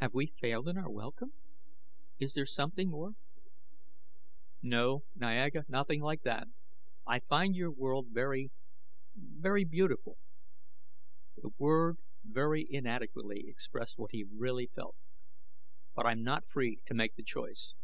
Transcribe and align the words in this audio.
"Have 0.00 0.14
we 0.14 0.32
failed 0.40 0.66
in 0.66 0.76
our 0.76 0.90
welcome? 0.90 1.32
Is 2.18 2.32
there 2.34 2.44
something 2.44 2.90
more" 2.90 3.12
"No, 4.62 5.04
Niaga, 5.16 5.62
nothing 5.68 6.00
like 6.02 6.22
that. 6.22 6.48
I 7.06 7.20
find 7.20 7.54
your 7.54 7.70
world 7.70 8.08
very 8.08 8.50
very 9.14 9.62
beautiful." 9.64 10.18
The 11.36 11.50
word 11.56 11.98
very 12.24 12.66
inadequately 12.68 13.44
expressed 13.46 13.96
what 13.96 14.10
he 14.10 14.24
really 14.24 14.72
felt. 14.74 14.96
"But 15.94 16.04
I'm 16.06 16.24
not 16.24 16.48
free 16.48 16.80
to 16.86 16.94
make 16.94 17.14
the 17.14 17.22
choice." 17.22 17.74